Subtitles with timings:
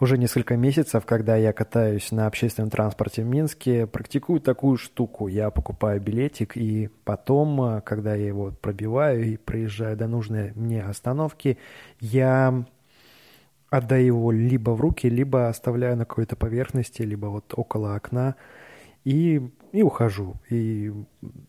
[0.00, 5.28] уже несколько месяцев, когда я катаюсь на общественном транспорте в Минске, практикую такую штуку.
[5.28, 10.82] Я покупаю билетик, и потом, э, когда я его пробиваю и проезжаю до нужной мне
[10.82, 11.58] остановки,
[12.00, 12.64] я
[13.68, 18.36] отдаю его либо в руки, либо оставляю на какой-то поверхности, либо вот около окна,
[19.04, 20.36] и, и ухожу.
[20.48, 20.92] И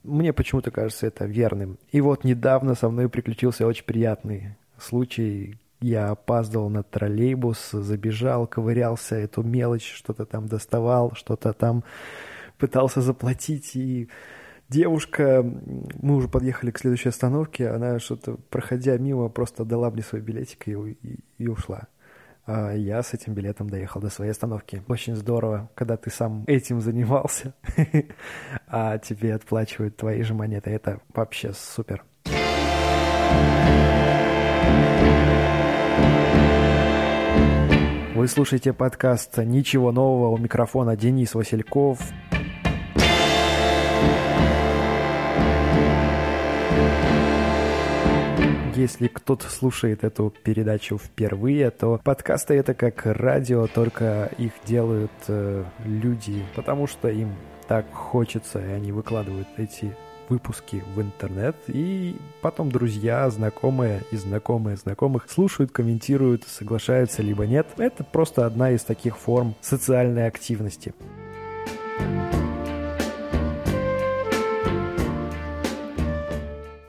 [0.04, 1.80] мне почему-то кажется это верным.
[1.92, 5.61] И вот недавно со мной приключился очень приятный случай.
[5.82, 11.84] Я опаздывал на троллейбус, забежал, ковырялся, эту мелочь, что-то там доставал, что-то там
[12.60, 14.08] пытался заплатить, и
[14.70, 20.22] девушка, мы уже подъехали к следующей остановке, она что-то, проходя мимо, просто дала мне свой
[20.22, 21.88] билетик и, и, и ушла.
[22.46, 24.84] А я с этим билетом доехал до своей остановки.
[24.88, 27.56] Очень здорово, когда ты сам этим занимался,
[28.68, 30.70] а тебе отплачивают твои же монеты.
[30.70, 32.04] Это вообще супер.
[38.22, 41.98] Вы слушаете подкаст «Ничего нового» у микрофона Денис Васильков.
[48.76, 55.64] Если кто-то слушает эту передачу впервые, то подкасты это как радио, только их делают э,
[55.84, 57.34] люди, потому что им
[57.68, 59.96] так хочется, и они выкладывают эти
[60.32, 67.68] выпуски в интернет, и потом друзья, знакомые и знакомые знакомых слушают, комментируют, соглашаются либо нет.
[67.78, 70.94] Это просто одна из таких форм социальной активности.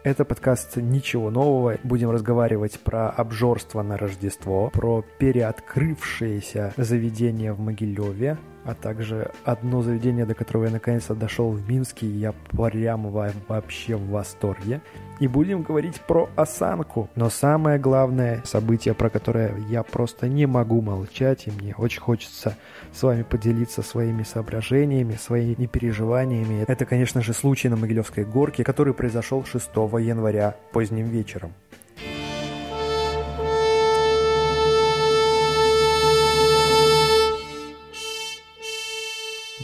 [0.05, 1.79] Это подкаст «Ничего нового».
[1.83, 10.27] Будем разговаривать про обжорство на Рождество, про переоткрывшееся заведение в Могилеве, а также одно заведение,
[10.27, 13.11] до которого я наконец-то дошел в Минске, и я прямо
[13.49, 14.81] вообще в восторге.
[15.21, 17.09] И будем говорить про осанку.
[17.15, 22.57] Но самое главное событие, про которое я просто не могу молчать, и мне очень хочется
[22.93, 26.65] с вами поделиться своими соображениями, своими переживаниями.
[26.67, 29.69] Это, конечно же, случай на Могилевской горке, который произошел 6
[30.01, 31.53] января поздним вечером.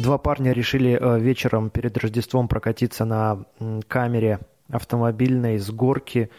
[0.01, 3.45] Два парня решили э, вечером перед Рождеством прокатиться на
[3.89, 4.39] камере
[4.71, 6.31] автомобильной с горки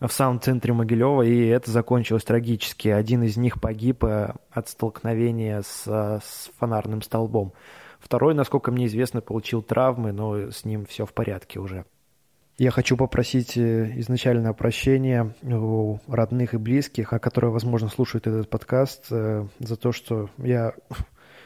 [0.00, 2.88] в самом центре Могилева, и это закончилось трагически.
[2.88, 7.52] Один из них погиб э, от столкновения с, э, с фонарным столбом.
[8.00, 11.84] Второй, насколько мне известно, получил травмы, но с ним все в порядке уже.
[12.56, 19.76] Я хочу попросить изначально прощения у родных и близких, которые, возможно, слушают этот подкаст, за
[19.80, 20.74] то, что я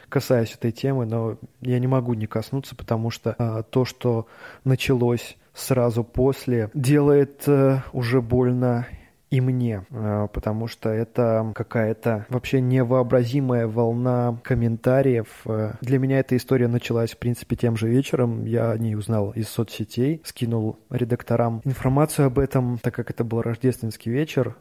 [0.09, 4.27] касаюсь этой темы, но я не могу не коснуться, потому что а, то, что
[4.63, 8.87] началось сразу после, делает а, уже больно
[9.29, 15.27] и мне, а, потому что это какая-то вообще невообразимая волна комментариев.
[15.45, 18.45] А, для меня эта история началась, в принципе, тем же вечером.
[18.45, 23.41] Я о ней узнал из соцсетей, скинул редакторам информацию об этом, так как это был
[23.41, 24.55] рождественский вечер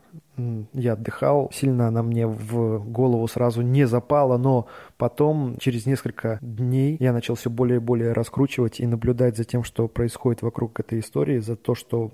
[0.73, 4.67] я отдыхал, сильно она мне в голову сразу не запала, но
[4.97, 9.65] потом, через несколько дней, я начал все более и более раскручивать и наблюдать за тем,
[9.65, 12.11] что происходит вокруг этой истории, за то, что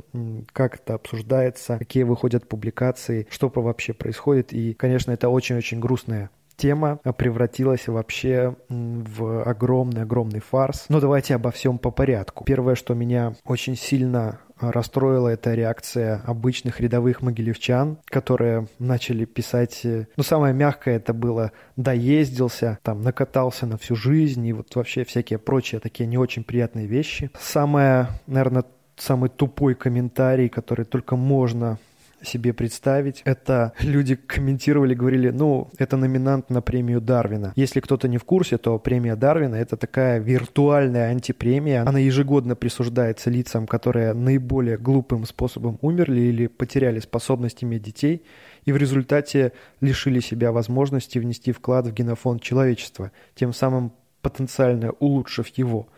[0.53, 4.53] как это обсуждается, какие выходят публикации, что вообще происходит.
[4.53, 10.85] И, конечно, это очень-очень грустная тема превратилась вообще в огромный-огромный фарс.
[10.89, 12.45] Но давайте обо всем по порядку.
[12.45, 14.41] Первое, что меня очень сильно
[14.71, 19.81] расстроила эта реакция обычных рядовых могилевчан, которые начали писать...
[19.85, 25.05] Э, ну, самое мягкое это было «доездился», там, «накатался на всю жизнь» и вот вообще
[25.05, 27.31] всякие прочие такие не очень приятные вещи.
[27.39, 28.65] Самое, наверное,
[28.97, 31.79] самый тупой комментарий, который только можно
[32.23, 33.23] себе представить.
[33.25, 37.53] Это люди комментировали, говорили, ну, это номинант на премию Дарвина.
[37.57, 41.83] Если кто-то не в курсе, то премия Дарвина— это такая виртуальная антипремия.
[41.87, 48.23] Она ежегодно присуждается лицам, которые наиболее глупым способом умерли или потеряли способность иметь детей
[48.65, 53.93] и в результате лишили себя возможности внести вклад в генофонд человечества, тем самым
[54.23, 55.89] потенциально улучшив его–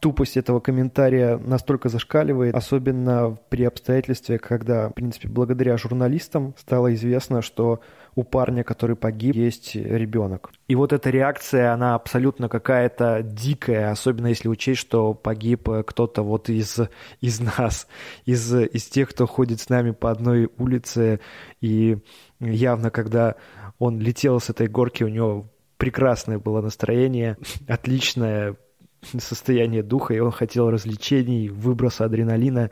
[0.00, 7.42] тупость этого комментария настолько зашкаливает, особенно при обстоятельстве, когда, в принципе, благодаря журналистам стало известно,
[7.42, 7.80] что
[8.14, 10.50] у парня, который погиб, есть ребенок.
[10.68, 16.48] И вот эта реакция, она абсолютно какая-то дикая, особенно если учесть, что погиб кто-то вот
[16.48, 16.80] из,
[17.20, 17.86] из нас,
[18.24, 21.20] из, из тех, кто ходит с нами по одной улице,
[21.60, 21.98] и
[22.40, 23.36] явно, когда
[23.78, 27.36] он летел с этой горки, у него прекрасное было настроение,
[27.68, 28.56] отличное,
[29.18, 32.70] состояние духа, и он хотел развлечений, выброса адреналина,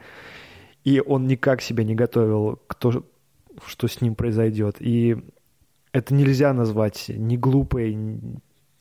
[0.84, 3.04] и он никак себя не готовил к тому,
[3.66, 4.76] что с ним произойдет.
[4.80, 5.16] И
[5.92, 7.96] это нельзя назвать ни глупой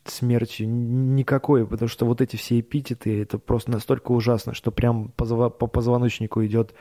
[0.06, 5.50] смертью, никакой, потому что вот эти все эпитеты, это просто настолько ужасно, что прям по,
[5.50, 6.74] по позвоночнику идет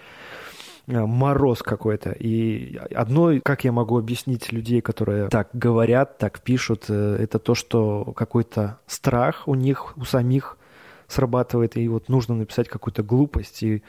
[0.86, 2.10] мороз какой-то.
[2.10, 7.54] И одно, как я могу объяснить людей, которые так говорят, так пишут, э, это то,
[7.54, 10.58] что какой-то страх у них, у самих
[11.08, 13.82] срабатывает, и вот нужно написать какую-то глупость и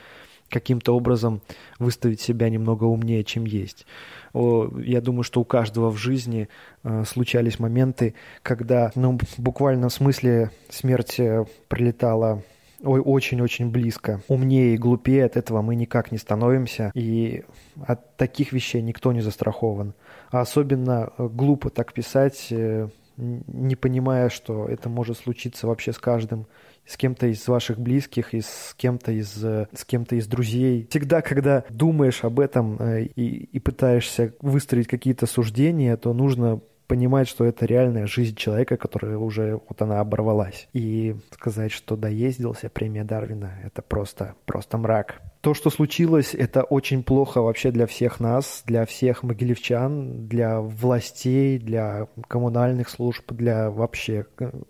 [0.50, 1.42] каким-то образом
[1.78, 3.86] выставить себя немного умнее, чем есть.
[4.34, 6.48] Я думаю, что у каждого в жизни
[6.84, 11.20] э, случались моменты, когда, ну, буквально в смысле смерть
[11.68, 12.44] прилетала
[12.84, 14.22] ой, очень-очень близко.
[14.28, 17.44] Умнее и глупее от этого мы никак не становимся, и
[17.86, 19.94] от таких вещей никто не застрахован.
[20.32, 25.98] А особенно э, глупо так писать, э, не понимая, что это может случиться вообще с
[25.98, 26.46] каждым,
[26.86, 30.88] с кем-то из ваших близких, и с кем-то из, э, с кем-то из друзей.
[30.90, 37.46] Всегда, когда думаешь об этом и, и пытаешься выстроить какие-то суждения, то нужно понимать, что
[37.46, 40.68] это реальная жизнь человека, которая уже вот она оборвалась.
[40.74, 45.22] И сказать, что доездился премия Дарвина, это просто, просто мрак.
[45.42, 51.60] То, что случилось, это очень плохо вообще для всех нас, для всех могилевчан, для властей,
[51.60, 54.26] для коммунальных служб, для вообще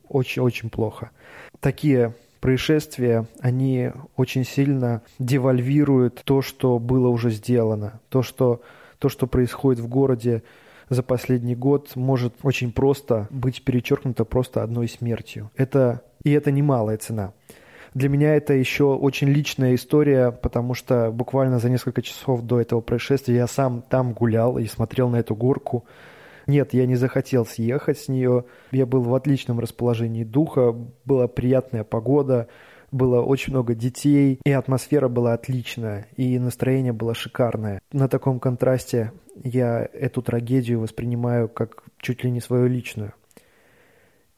[0.10, 1.12] очень-очень плохо.
[1.60, 8.62] Такие происшествия, они очень сильно девальвируют то, что было уже сделано, то, что,
[9.00, 10.44] то, что происходит в городе,
[10.90, 15.52] за последний год может очень просто быть перечеркнуто просто одной смертью.
[15.56, 17.34] Это, и это немалая цена.
[17.94, 22.82] Для меня это еще очень личная история, потому что буквально за несколько часов до этого
[22.82, 25.86] происшествия я сам там гулял и смотрел на эту горку.
[26.46, 28.46] Нет, я не захотел съехать с нее.
[28.72, 30.76] Я был в отличном расположении духа,
[31.06, 32.48] была приятная погода,
[32.92, 37.82] было очень много детей, и атмосфера была отличная, и настроение было шикарное.
[37.92, 39.12] На таком контрасте
[39.44, 43.14] я эту трагедию воспринимаю как чуть ли не свою личную.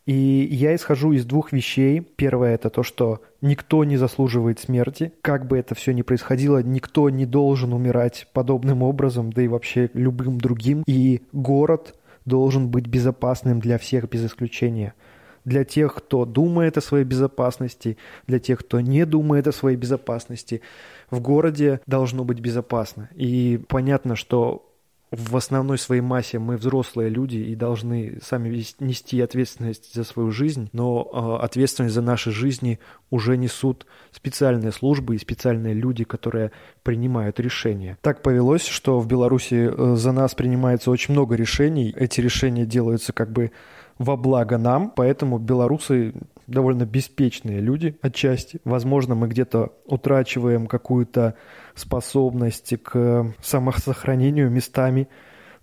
[0.06, 2.01] И я исхожу из двух вещей.
[2.01, 5.13] Первое это то, что никто не заслуживает смерти.
[5.22, 9.92] Как бы это все ни происходило, никто не должен умирать подобным образом, да и вообще
[9.94, 10.81] любым другим.
[10.88, 11.94] И город
[12.25, 14.96] должен быть безопасным для всех без исключения
[15.45, 17.97] для тех, кто думает о своей безопасности,
[18.27, 20.62] для тех, кто не думает о своей безопасности.
[21.09, 23.09] В городе должно быть безопасно.
[23.15, 24.69] И понятно, что
[25.12, 30.69] в основной своей массе мы взрослые люди и должны сами нести ответственность за свою жизнь,
[30.71, 36.51] но э, ответственность за наши жизни уже несут специальные службы и специальные люди, которые
[36.83, 37.97] принимают решения.
[38.01, 41.94] Так повелось, что в Беларуси э, за нас принимается очень много решений.
[41.95, 43.51] Эти решения делаются как бы
[44.00, 46.13] во благо нам, поэтому белорусы
[46.48, 48.60] довольно беспечные люди отчасти.
[48.63, 51.36] Возможно, мы где-то утрачиваем какую-то
[51.75, 55.07] способность к самосохранению местами,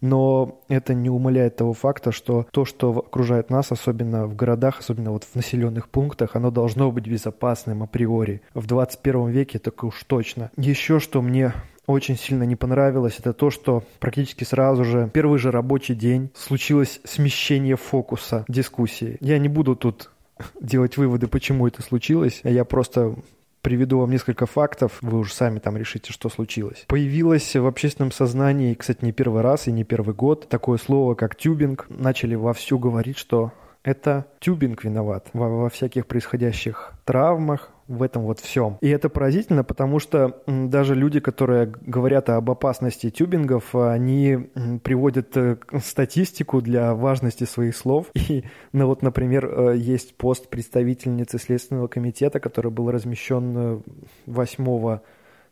[0.03, 5.11] но это не умаляет того факта, что то, что окружает нас, особенно в городах, особенно
[5.11, 8.43] вот в населенных пунктах, оно должно быть безопасным априори.
[8.55, 10.51] В 21 веке так уж точно.
[10.57, 11.55] Еще что мне
[11.87, 17.01] очень сильно не понравилось, это то, что практически сразу же, первый же рабочий день, случилось
[17.05, 19.17] смещение фокуса дискуссии.
[19.21, 20.11] Я не буду тут
[20.61, 23.15] делать выводы, почему это случилось, а я просто
[23.63, 26.85] приведу вам несколько фактов, вы уже сами там решите, что случилось.
[26.87, 31.35] Появилось в общественном сознании, кстати, не первый раз и не первый год, такое слово, как
[31.35, 31.87] тюбинг.
[31.89, 33.53] Начали вовсю говорить, что
[33.83, 38.79] это тюбинг виноват во, во всяких происходящих травмах, в этом вот всем.
[38.81, 44.49] И это поразительно, потому что даже люди, которые говорят об опасности тюбингов, они
[44.83, 48.09] приводят э, статистику для важности своих слов.
[48.15, 53.83] И, ну вот, например, э, есть пост представительницы Следственного комитета, который был размещен
[54.27, 54.99] 8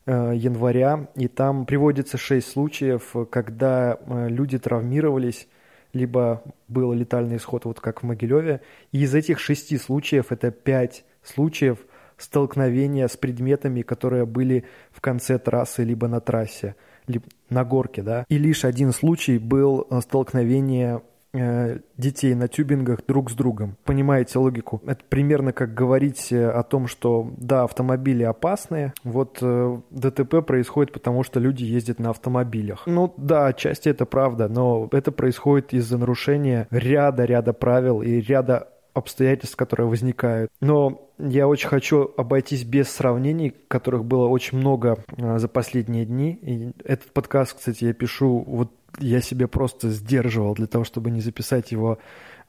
[0.07, 5.47] э, января, и там приводится 6 случаев, когда люди травмировались
[5.93, 8.63] либо был летальный исход, вот как в Могилеве.
[8.91, 11.79] И из этих шести случаев это пять случаев–
[12.17, 18.25] столкновения с предметами, которые были в конце трассы либо на трассе, либо на горке, да.
[18.29, 21.03] И лишь один случай был э, столкновение
[21.33, 23.77] э, детей на тюбингах друг с другом.
[23.85, 24.81] Понимаете логику?
[24.87, 29.43] Это примерно как говорить э, о том, что да, автомобили опасные, вот
[29.91, 32.85] ДТП происходит потому, что люди ездят на автомобилях.
[32.87, 39.57] Ну да, отчасти это правда, но это происходит из-за нарушения ряда-ряда правил и ряда обстоятельств,
[39.57, 40.51] которые возникают.
[40.61, 46.39] Но я очень хочу обойтись без сравнений, которых было очень много а, за последние дни.
[46.41, 51.21] И этот подкаст, кстати, я пишу, вот я себе просто сдерживал для того, чтобы не
[51.21, 51.99] записать его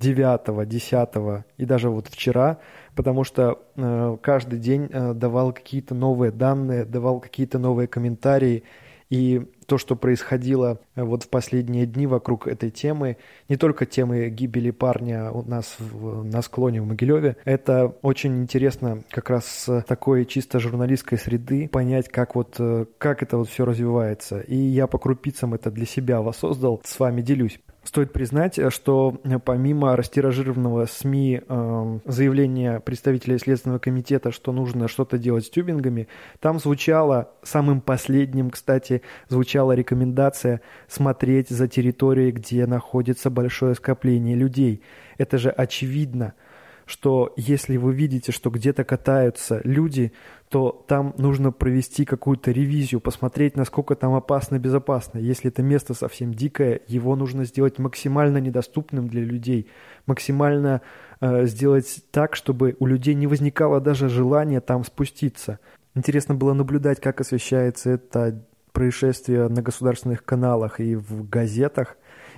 [0.00, 2.58] а, 10 и даже вот вчера,
[2.94, 8.64] потому что а, каждый день давал какие-то новые данные, давал какие-то новые комментарии,
[9.08, 13.16] и то, что происходило э, вот в последние дни вокруг этой темы,
[13.48, 19.02] не только темы гибели парня у нас в, на склоне в Могилеве, это очень интересно
[19.10, 23.64] как раз с такой чисто журналистской среды понять, как вот, э, как это вот все
[23.64, 24.40] развивается.
[24.40, 27.60] И я по крупицам это для себя воссоздал, с вами делюсь.
[27.86, 35.44] Стоит признать, что помимо растиражированного СМИ э, заявления представителя Следственного комитета, что нужно что-то делать
[35.44, 36.08] с тюбингами,
[36.40, 44.82] там звучало, самым последним, кстати, звучала рекомендация смотреть за территорией, где находится большое скопление людей.
[45.16, 46.34] Это же очевидно–
[46.86, 50.12] что если вы видите, что где-то катаются люди,
[50.48, 55.18] то там нужно провести какую-то ревизию, посмотреть, насколько там опасно, безопасно.
[55.18, 59.68] Если это место совсем дикое, его нужно сделать максимально недоступным для людей,
[60.06, 60.80] максимально
[61.20, 65.58] э, сделать так, чтобы у людей не возникало даже желания там спуститься.
[65.96, 71.96] Интересно было наблюдать, как освещается это происшествие на государственных каналах и в газетах.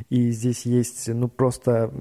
[0.09, 1.93] И здесь есть ну, просто,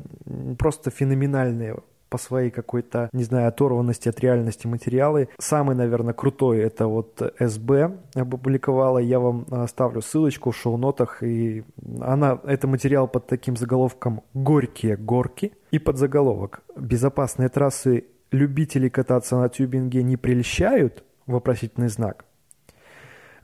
[0.58, 1.75] просто феноменальные
[2.09, 5.29] по своей какой-то, не знаю, оторванности от реальности материалы.
[5.39, 8.99] Самый, наверное, крутой это вот СБ опубликовала.
[8.99, 11.23] Я вам оставлю ссылочку в шоу-нотах.
[11.23, 11.63] И
[12.01, 19.37] она, это материал под таким заголовком «Горькие горки» и под заголовок «Безопасные трассы любителей кататься
[19.37, 22.25] на тюбинге не прельщают?» вопросительный знак.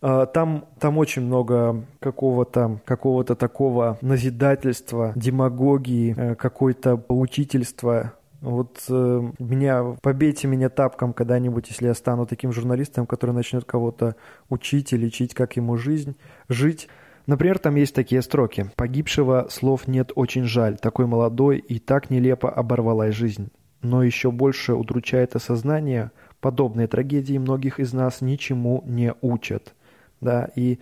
[0.02, 8.14] А, там, там очень много какого-то какого такого назидательства, демагогии, э, какой-то учительства
[8.44, 14.18] вот э, меня, побейте меня тапком когда-нибудь, если я стану таким журналистом, который начнет кого-то
[14.50, 16.18] учить и лечить, как ему жизнь,
[16.50, 16.90] жить.
[17.26, 18.70] Например, там есть такие строки.
[18.76, 20.78] «Погибшего слов нет, очень жаль.
[20.78, 23.50] Такой молодой и так нелепо оборвалась жизнь.
[23.82, 29.74] Но еще больше удручает осознание, подобные трагедии многих из нас ничему не учат».
[30.20, 30.80] Да, и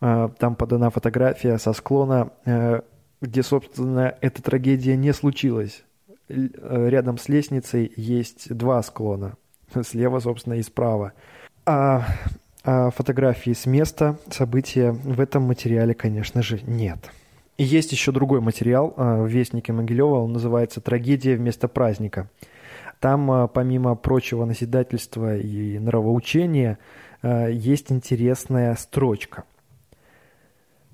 [0.00, 2.82] э, там подана фотография со склона, э,
[3.20, 5.84] где, собственно, эта трагедия не случилась
[6.30, 9.36] рядом с лестницей есть два склона.
[9.82, 11.12] Слева, собственно, и справа.
[11.66, 12.06] А,
[12.64, 16.98] а фотографии с места события в этом материале, конечно же, нет.
[17.56, 22.28] И есть еще другой материал а, в Вестнике Могилева, он называется «Трагедия вместо праздника».
[23.00, 26.78] Там, а, помимо прочего назидательства и нравоучения,
[27.22, 29.44] есть интересная строчка.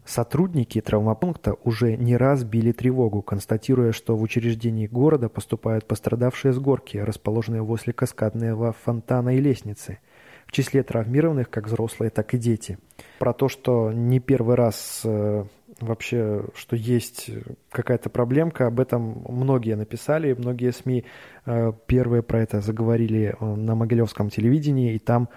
[0.07, 6.61] Сотрудники травмопункта уже не раз били тревогу, констатируя, что в учреждении города поступают пострадавшие с
[6.61, 9.99] горки, расположенные возле каскадного фонтана и лестницы.
[10.47, 12.79] В числе травмированных как взрослые, так и дети.
[13.19, 15.45] Про то, что не первый раз э,
[15.81, 17.29] вообще, что есть
[17.71, 21.05] какая-то проблемка, об этом многие написали, многие СМИ
[21.47, 25.29] э, первые про это заговорили э, на Могилевском телевидении, и там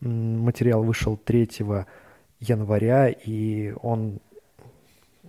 [0.00, 1.50] материал вышел 3
[2.48, 4.20] января, и он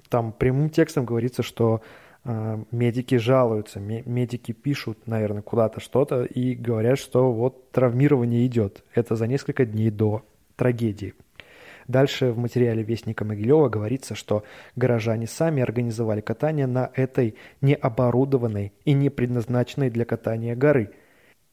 [0.09, 1.81] там прямым текстом говорится, что
[2.23, 8.83] э, медики жалуются, медики пишут, наверное, куда-то что-то и говорят, что вот травмирование идет.
[8.93, 10.23] Это за несколько дней до
[10.55, 11.13] трагедии.
[11.87, 14.43] Дальше в материале Вестника Могилева говорится, что
[14.75, 20.91] горожане сами организовали катание на этой необорудованной и не предназначенной для катания горы.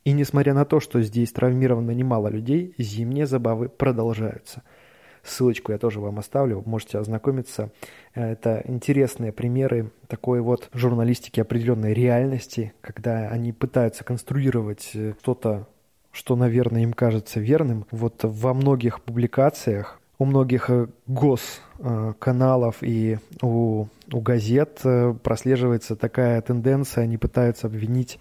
[0.05, 4.63] И несмотря на то, что здесь травмировано немало людей, зимние забавы продолжаются–
[5.23, 7.71] Ссылочку я тоже вам оставлю, можете ознакомиться.
[8.15, 15.69] Это интересные примеры такой вот журналистики определенной реальности, когда они пытаются конструировать э, что-то,
[16.11, 17.87] что, наверное, им кажется верным.
[17.93, 26.41] Вот во многих публикациях у многих э, госканалов и у, у газет э, прослеживается такая
[26.43, 28.19] тенденция, они пытаются обвинить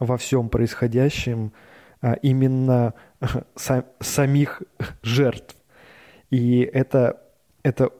[0.00, 1.52] во всем происходящем
[2.22, 2.94] именно
[4.00, 4.62] самих
[5.02, 5.54] жертв
[6.30, 7.20] и это,
[7.62, 7.90] это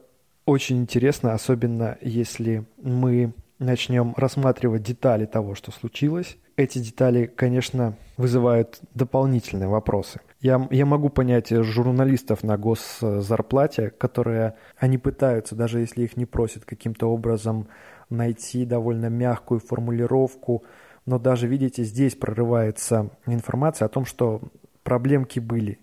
[0.45, 6.37] очень интересно, особенно если мы начнем рассматривать детали того, что случилось.
[6.57, 10.19] Эти детали, конечно, вызывают дополнительные вопросы.
[10.41, 16.65] Я, я могу понять журналистов на госзарплате, которые, они пытаются, даже если их не просят
[16.65, 17.67] каким-то образом
[18.09, 20.63] найти довольно мягкую формулировку,
[21.05, 24.41] но даже, видите, здесь прорывается информация о том, что
[24.83, 25.79] проблемки были,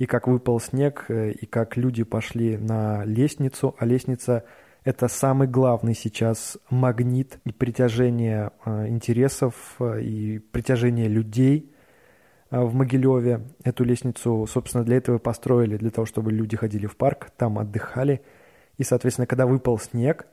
[0.00, 4.44] и как выпал снег, э, и как люди пошли на лестницу, а лестница–
[4.84, 11.70] это самый главный сейчас магнит и притяжение э, интересов э, и притяжение людей
[12.50, 13.42] в Могилеве.
[13.62, 18.22] Эту лестницу, собственно, для этого построили, для того, чтобы люди ходили в парк, там отдыхали.
[18.78, 20.26] И, соответственно, когда выпал снег,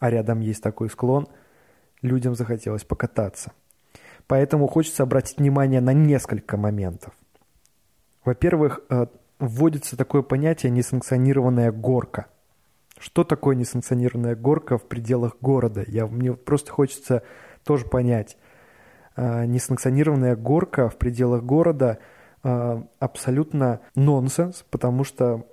[0.00, 1.28] а рядом есть такой склон,
[2.02, 3.52] людям захотелось покататься.
[4.26, 7.14] Поэтому хочется обратить внимание на несколько моментов.
[8.24, 9.06] Во-первых, э,
[9.38, 12.26] вводится такое понятие несанкционированная горка.
[12.96, 15.84] что такое несанкционированная горка в пределах города.
[15.88, 17.24] Я, мне просто хочется
[17.64, 18.36] тоже понять.
[19.16, 21.98] А, несанкционированная горка в пределах города
[22.44, 25.44] а, абсолютно нонсенс, потому что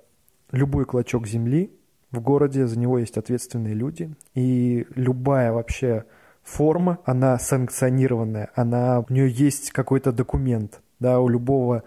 [0.52, 1.76] любой клочок земли
[2.10, 6.04] в городе, за него есть ответственные люди, и любая вообще
[6.42, 11.84] форма, она санкционированная, она, у нее есть какой-то документ, да, у любого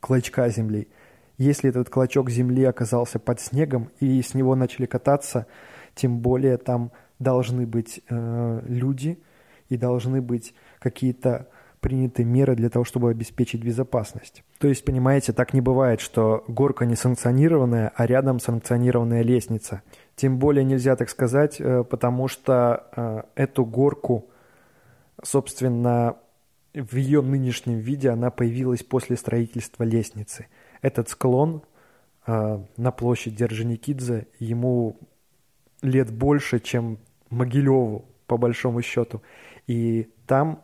[0.00, 0.88] клочка земли.
[1.38, 5.46] Если этот клочок земли оказался под снегом и с него начали кататься,
[5.94, 9.18] тем более там должны быть э, люди
[9.68, 11.48] и должны быть какие-то
[11.80, 14.42] приняты меры для того, чтобы обеспечить безопасность.
[14.58, 19.82] То есть, понимаете, так не бывает, что горка не санкционированная, а рядом санкционированная лестница.
[20.16, 24.26] Тем более нельзя так сказать, э, потому что э, эту горку,
[25.22, 26.16] собственно,
[26.76, 30.46] в ее нынешнем виде она появилась после строительства лестницы.
[30.82, 31.62] Этот склон
[32.26, 34.98] э, на площади Орджоникидзе, ему
[35.80, 36.98] лет больше, чем
[37.30, 39.22] Могилеву, по большому счету.
[39.66, 40.62] И там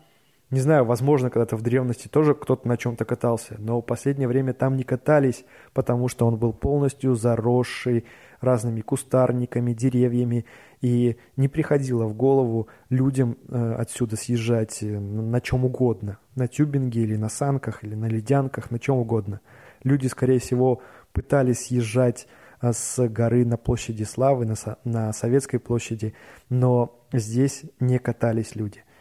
[0.50, 4.52] не знаю, возможно, когда-то в древности тоже кто-то на чем-то катался, но в последнее время
[4.52, 8.04] там не катались, потому что он был полностью заросший
[8.42, 10.44] разными кустарниками, деревьями,
[10.80, 17.02] и не приходило в голову людям э, отсюда съезжать э, на чем угодно, на тюбинге
[17.02, 19.40] или на санках, или на ледянках, на чем угодно.
[19.84, 20.82] Люди, скорее всего,
[21.12, 22.26] пытались съезжать
[22.60, 26.14] э, с горы на площади Славы, на, на Советской площади,
[26.48, 28.84] но здесь не катались люди–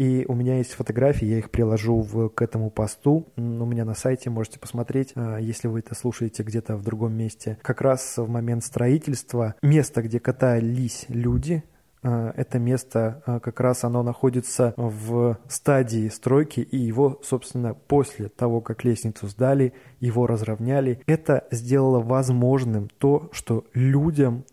[0.00, 3.28] и у меня есть фотографии, я их приложу в, к этому посту.
[3.36, 7.58] У меня на сайте можете посмотреть, а, если вы это слушаете где-то в другом месте.
[7.60, 11.64] Как раз в момент строительства место, где катались люди,
[12.02, 18.30] а, это место а, как раз оно находится в стадии стройки, и его, собственно, после
[18.30, 24.46] того, как лестницу сдали, его разровняли, это сделало возможным то, что людям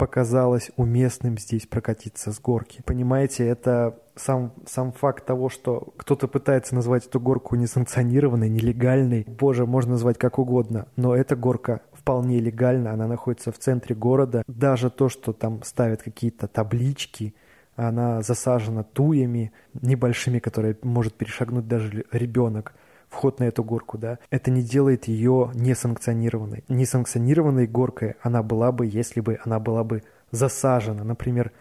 [0.00, 2.82] показалось уместным здесь прокатиться с горки.
[2.86, 9.66] Понимаете, это сам, сам факт того, что кто-то пытается назвать эту горку несанкционированной, нелегальной, боже,
[9.66, 14.42] можно назвать как угодно, но эта горка вполне легальна, она находится в центре города.
[14.46, 17.34] Даже то, что там ставят какие-то таблички,
[17.76, 22.72] она засажена туями небольшими, которые может перешагнуть даже ребенок
[23.10, 26.64] вход на эту горку, да, это не делает ее несанкционированной.
[26.68, 31.52] Несанкционированной горкой она была бы, если бы она была бы засажена, например,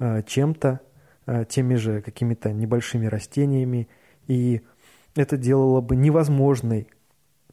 [0.00, 0.80] э, чем-то,
[1.26, 3.88] э, теми же какими-то небольшими растениями,
[4.26, 4.62] и
[5.14, 6.88] это делало бы невозможной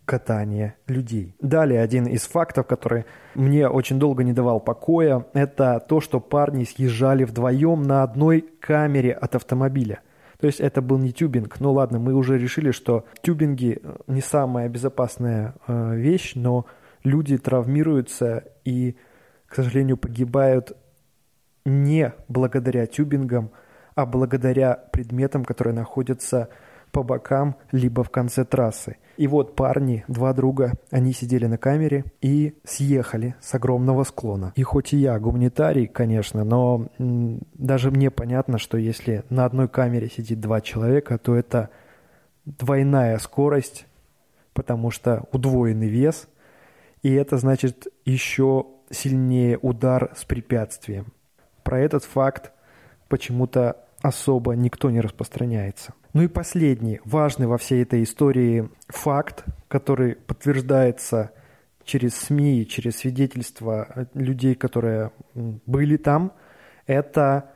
[0.05, 1.35] катание людей.
[1.41, 6.63] Далее один из фактов, который мне очень долго не давал покоя, это то, что парни
[6.63, 9.99] съезжали вдвоем на одной камере от автомобиля–
[10.41, 11.59] то есть это был не тюбинг.
[11.59, 16.65] Ну ладно, мы уже решили, что тюбинги э, не самая безопасная э, вещь, но
[17.03, 18.97] люди травмируются и,
[19.45, 20.75] к сожалению, погибают
[21.63, 23.51] не благодаря тюбингам,
[23.93, 26.49] а благодаря предметам, которые находятся
[26.91, 28.97] по бокам, либо в конце трассы.
[29.17, 34.53] И вот парни, два друга, они сидели на камере и съехали с огромного склона.
[34.55, 40.09] И хоть и я гуманитарий, конечно, но даже мне понятно, что если на одной камере
[40.09, 41.69] сидит два человека, то это
[42.45, 43.85] двойная скорость,
[44.53, 46.27] потому что удвоенный вес,
[47.03, 51.13] и это значит еще сильнее удар с препятствием.
[51.63, 52.51] Про этот факт
[53.07, 55.93] почему-то особо никто не распространяется.
[56.13, 61.31] Ну и последний, важный во всей этой истории факт, который подтверждается
[61.85, 66.33] через СМИ, через свидетельства людей, которые были там,
[66.85, 67.51] это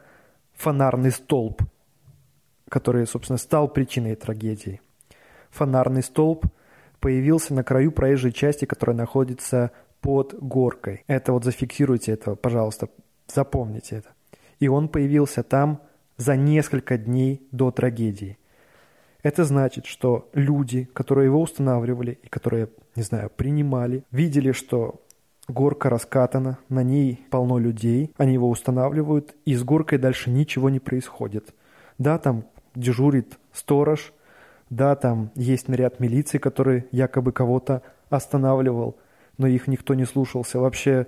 [0.54, 1.64] фонарный столб,
[2.70, 4.80] который, собственно, стал причиной трагедии.
[5.50, 6.46] Фонарный столб
[7.02, 11.04] появился на краю проезжей части, которая находится под горкой.
[11.08, 12.88] Это вот зафиксируйте это, пожалуйста,
[13.28, 14.10] запомните это.
[14.60, 15.82] И он появился там
[16.16, 18.38] за несколько дней до трагедии.
[19.26, 25.02] Это значит, что люди, которые его устанавливали и которые, не знаю, принимали, видели, что
[25.48, 30.80] горка раскатана, на ней полно людей, они его устанавливают, и с горкой дальше ничего не
[30.80, 31.56] происходит.
[31.98, 34.14] Да, там дежурит сторож,
[34.70, 38.96] да, там есть наряд милиции, который якобы кого-то останавливал,
[39.40, 40.60] но их никто не слушался.
[40.60, 41.08] Вообще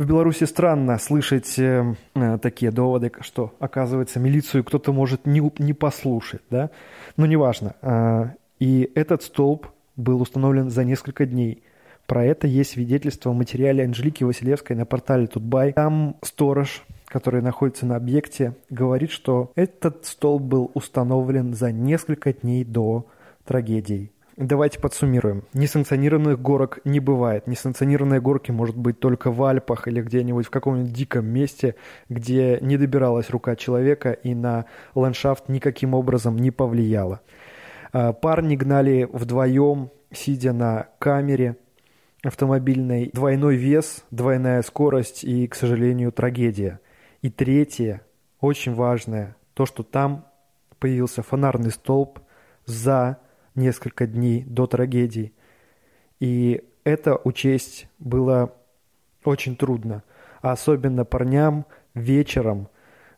[0.00, 5.74] в Беларуси странно слышать э, э, такие доводы, что, оказывается, милицию кто-то может не, не
[5.74, 6.70] послушать, да?
[7.18, 7.74] Но неважно.
[7.82, 11.62] Э, и этот столб был установлен за несколько дней.
[12.06, 15.74] Про это есть свидетельство в материале Анжелики Василевской на портале Тутбай.
[15.74, 22.64] Там сторож, который находится на объекте, говорит, что этот столб был установлен за несколько дней
[22.64, 23.04] до
[23.44, 24.10] трагедии.
[24.40, 25.44] Давайте подсуммируем.
[25.52, 27.46] Несанкционированных горок не бывает.
[27.46, 31.74] Несанкционированные горки может быть только в Альпах или где-нибудь в каком-нибудь диком месте,
[32.08, 37.20] где не добиралась рука человека и на ландшафт никаким образом не повлияла.
[37.92, 41.58] А, парни гнали вдвоем, сидя на камере
[42.22, 43.10] автомобильной.
[43.12, 46.80] Двойной вес, двойная скорость и, к сожалению, трагедия.
[47.20, 48.00] И третье,
[48.40, 50.24] очень важное, то, что там
[50.78, 52.20] появился фонарный столб
[52.64, 53.18] за
[53.54, 55.32] несколько дней до трагедии.
[56.18, 58.54] И это учесть было
[59.24, 60.02] очень трудно.
[60.40, 62.68] Особенно парням вечером,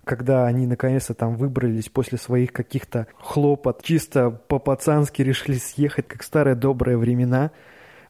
[0.05, 6.57] когда они наконец-то там выбрались после своих каких-то хлопот, чисто по-пацански решили съехать, как старые
[6.57, 7.53] добрые времена,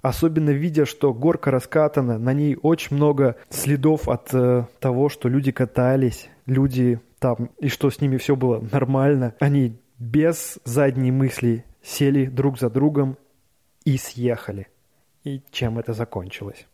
[0.00, 5.52] особенно видя, что горка раскатана, на ней очень много следов от э, того, что люди
[5.52, 9.34] катались, люди там, и что с ними все было нормально.
[9.38, 13.16] Они без задней мысли сели друг за другом
[13.84, 14.68] и съехали.
[15.24, 16.66] И чем это закончилось?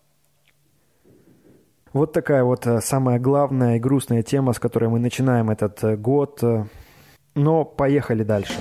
[1.92, 5.96] Вот такая вот э, самая главная и грустная тема, с которой мы начинаем этот э,
[5.96, 6.42] год.
[7.34, 8.54] Но поехали дальше.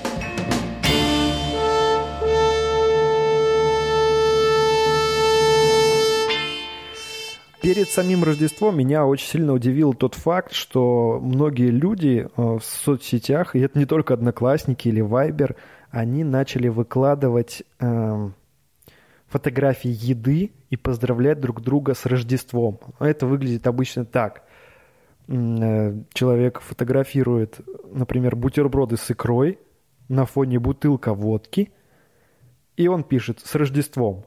[7.68, 13.58] Перед самим Рождеством меня очень сильно удивил тот факт, что многие люди э, в соцсетях,
[13.58, 15.58] и это не только Одноклассники или Вайбер,
[15.90, 18.30] они начали выкладывать э,
[19.28, 22.80] фотографии еды и поздравлять друг друга с Рождеством.
[23.00, 24.44] Это выглядит обычно так.
[25.28, 27.60] Э, человек фотографирует,
[27.92, 29.60] например, бутерброды с икрой
[30.10, 31.72] на фоне бутылка водки,
[32.78, 34.26] и он пишет «с Рождеством».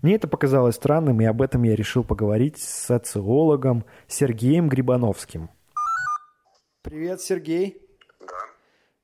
[0.00, 5.50] Мне это показалось странным, и об этом я решил поговорить с социологом Сергеем Грибановским.
[6.82, 7.87] Привет, Сергей.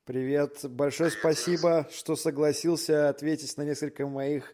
[0.04, 0.58] Привет.
[0.64, 4.52] Большое спасибо, что согласился ответить на несколько моих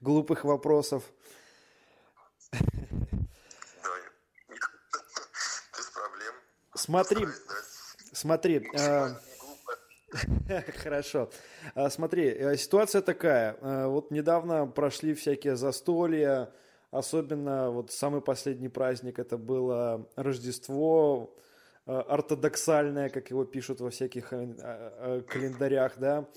[0.00, 1.02] глупых вопросов.
[2.52, 2.60] Без
[5.92, 6.34] проблем.
[6.74, 7.26] Смотри,
[8.12, 8.70] смотри.
[8.78, 9.20] А,
[10.76, 11.32] хорошо.
[11.74, 13.56] А, смотри, э, ситуация такая.
[13.88, 16.52] Вот недавно прошли всякие застолья,
[16.92, 21.42] особенно вот самый последний праздник, это было Рождество, Э,
[21.84, 26.28] ортодоксальное, как его пишут во всяких э, э, календарях, да.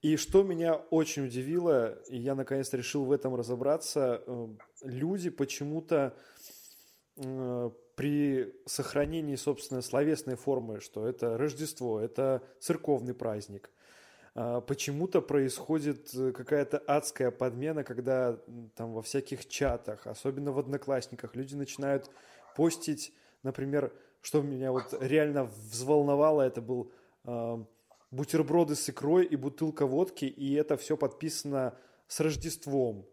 [0.00, 4.22] И что меня очень удивило, и я наконец-то решил в этом разобраться,
[4.82, 6.16] люди почему-то
[7.16, 13.70] при сохранении, собственно, словесной формы, что это Рождество, это церковный праздник,
[14.34, 18.38] почему-то происходит какая-то адская подмена, когда
[18.76, 22.08] там во всяких чатах, особенно в Одноклассниках, люди начинают
[22.54, 26.92] постить, например, что меня вот реально взволновало, это был
[27.24, 27.64] э,
[28.10, 31.76] бутерброды с икрой и бутылка водки, и это все подписано
[32.06, 33.06] с Рождеством.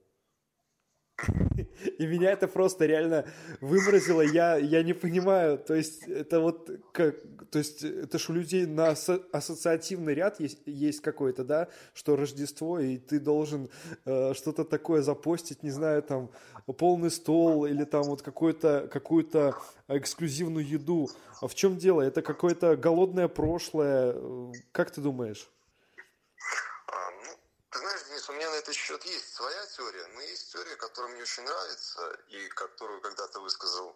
[1.97, 3.25] И меня это просто реально
[3.61, 4.21] выморозило.
[4.21, 5.57] Я, я не понимаю.
[5.57, 7.15] То есть, это вот как.
[7.51, 12.79] То есть, это ж у людей на ассоциативный ряд есть, есть какой-то, да, что Рождество,
[12.79, 13.69] и ты должен
[14.05, 16.31] э, что-то такое запостить, не знаю, там,
[16.73, 21.09] полный стол или там вот какую-то какую-то эксклюзивную еду.
[21.41, 22.01] А в чем дело?
[22.01, 24.15] Это какое-то голодное прошлое.
[24.71, 25.49] Как ты думаешь?
[28.27, 32.19] у меня на этот счет есть своя теория, но есть теория, которая мне очень нравится
[32.29, 33.95] и которую когда-то высказал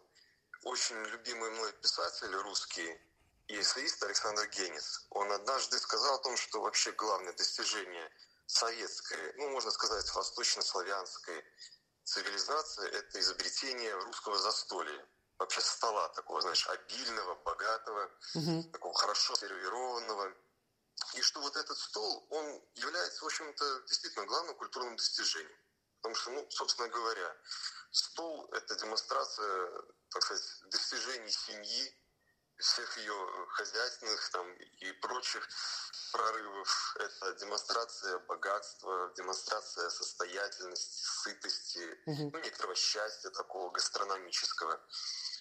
[0.64, 3.00] очень любимый мной писатель русский
[3.48, 5.06] и эссеист Александр Генис.
[5.10, 8.10] Он однажды сказал о том, что вообще главное достижение
[8.46, 11.44] советской, ну, можно сказать, восточнославянской
[12.10, 15.06] цивилизации– это изобретение русского застолья.
[15.38, 18.64] Вообще стола такого, знаешь, обильного, богатого, угу.
[18.72, 20.34] такого хорошо сервированного–
[21.16, 25.58] и что вот этот стол, он является, в общем-то, действительно главным культурным достижением.
[26.02, 27.36] Потому что, ну, собственно говоря,
[27.92, 29.72] стол– это демонстрация,
[30.10, 31.96] так сказать, достижений семьи,
[32.60, 35.48] всех ее хозяйственных там, и прочих
[36.12, 36.96] прорывов.
[37.00, 42.32] Это демонстрация богатства, демонстрация состоятельности, сытости, угу.
[42.34, 44.80] ну, некоторого счастья такого гастрономического.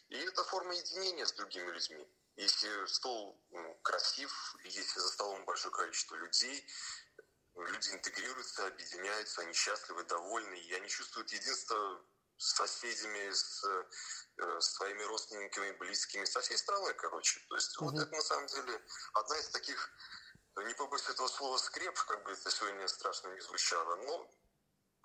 [0.09, 2.09] И это форма единения с другими людьми.
[2.37, 6.65] Если стол ну, красив, если за столом большое количество людей,
[7.57, 12.01] люди интегрируются, объединяются, они счастливы, довольны, и они чувствуют единство
[12.39, 17.41] с соседями, с, э, с своими родственниками, близкими, со всей страной, короче.
[17.49, 17.91] То есть угу.
[17.91, 18.81] вот это на самом деле
[19.15, 19.91] одна из таких,
[20.57, 24.31] не побоюсь этого слова, скреп, как бы это сегодня страшно не звучало, но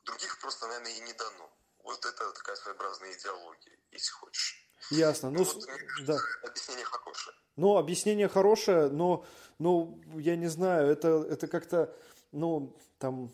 [0.05, 1.51] других просто, наверное, и не дано.
[1.83, 4.69] Вот это такая своеобразная идеология, если хочешь.
[4.89, 5.29] Ясно.
[5.29, 5.65] Ну, ну вот,
[6.05, 6.17] да.
[6.43, 7.35] Объяснение хорошее.
[7.55, 9.25] Ну, объяснение хорошее, но,
[9.59, 11.95] ну, я не знаю, это, это как-то,
[12.31, 13.31] ну, там,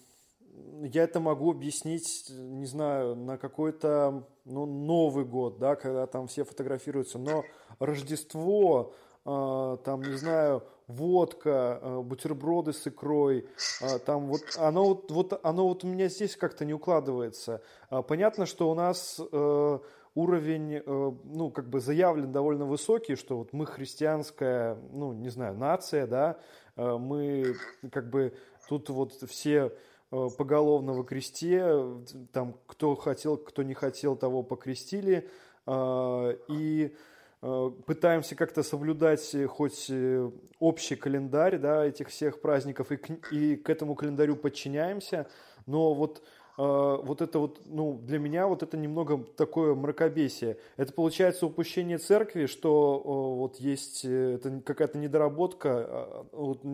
[0.84, 6.44] я это могу объяснить, не знаю, на какой-то ну, Новый год, да, когда там все
[6.44, 7.44] фотографируются, но
[7.80, 8.94] Рождество,
[9.26, 13.48] э, там, не знаю, водка, э, бутерброды с икрой,
[13.82, 17.62] э, там вот оно вот, вот оно вот у меня здесь как-то не укладывается.
[18.08, 19.80] Понятно, что у нас э,
[20.16, 25.56] уровень, э, ну, как бы заявлен довольно высокий, что вот мы христианская, ну, не знаю,
[25.56, 26.40] нация, да,
[26.76, 27.56] э, мы
[27.92, 28.34] как бы
[28.68, 29.72] тут вот все
[30.10, 35.30] поголовно во кресте, там кто хотел, кто не хотел, того покрестили,
[35.68, 36.96] и
[37.42, 39.90] пытаемся как-то соблюдать хоть
[40.60, 45.28] общий календарь да, этих всех праздников и к, и к этому календарю подчиняемся,
[45.66, 50.58] но вот а, вот это вот, ну, для меня вот это немного такое мракобесие.
[50.76, 53.00] Это получается упущение церкви, что
[53.38, 56.66] вот есть э, это какая-то недоработка, а, вот,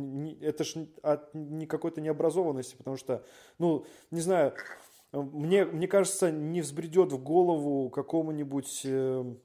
[0.41, 3.23] это ж от не какой-то необразованности, потому что,
[3.59, 4.53] ну, не знаю,
[5.11, 9.35] мне, мне кажется, не взбредет в голову какому-нибудь, э,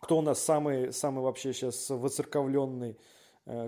[0.00, 2.96] кто у нас самый, самый вообще сейчас воцерковленный,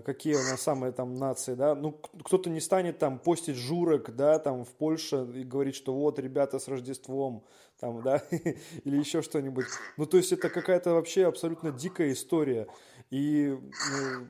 [0.05, 1.93] какие у нас самые там нации, да, ну,
[2.25, 6.59] кто-то не станет там постить журок, да, там в Польше и говорить, что вот, ребята,
[6.59, 7.45] с Рождеством,
[7.81, 9.67] там, да, или еще что-нибудь.
[9.97, 12.69] Ну, то есть это какая-то вообще абсолютно дикая история.
[13.11, 14.27] И, ну...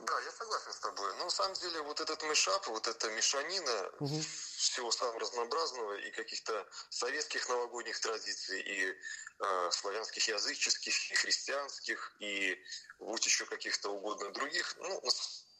[0.00, 1.10] Да, я согласен с тобой.
[1.18, 4.20] Но на самом деле вот этот мешап, вот эта мешанина угу.
[4.58, 12.60] Всего самого разнообразного и каких-то советских новогодних традиций, и э, славянских языческих, и христианских, и
[12.98, 15.00] будь еще каких-то угодно других, ну,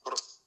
[0.02, 0.38] просто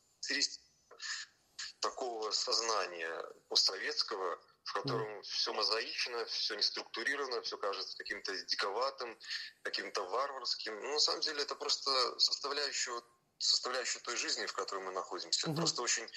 [1.80, 5.22] такого сознания постсоветского, в котором mm.
[5.24, 9.18] все мозаично, все не структурировано, все кажется каким-то диковатым,
[9.64, 10.80] каким-то варварским.
[10.80, 13.02] Ну, на самом деле это просто составляющая,
[13.38, 15.48] составляющая той жизни, в которой мы находимся.
[15.48, 15.56] Mm-hmm.
[15.56, 16.08] Просто очень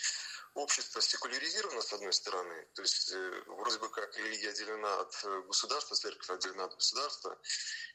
[0.54, 5.42] общество секуляризировано, с одной стороны, то есть э, вроде бы как религия отделена от э,
[5.48, 7.36] государства, церковь отделена от государства,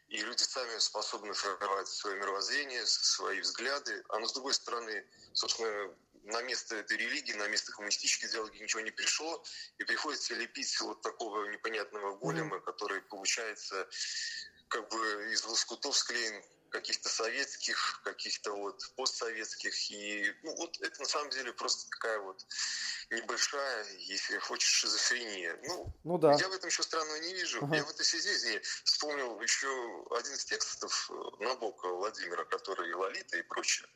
[0.09, 6.41] и люди сами способны формировать свое мировоззрение, свои взгляды, а с другой стороны, собственно, на
[6.41, 9.41] место этой религии, на место коммунистической идеологии ничего не пришло,
[9.77, 13.87] и приходится лепить вот такого непонятного голема, который получается
[14.67, 19.91] как бы из лоскутов склеен каких-то советских, каких-то вот постсоветских.
[19.91, 22.45] И ну, вот это на самом деле просто такая вот
[23.11, 25.59] небольшая, если хочешь, шизофрения.
[25.63, 26.33] Ну, ну да.
[26.33, 27.59] я в этом еще странного не вижу.
[27.63, 27.77] Ага.
[27.77, 29.67] Я в этой связи вспомнил еще
[30.11, 33.87] один из текстов э, Набокова Владимира, который «Лолита» и прочее.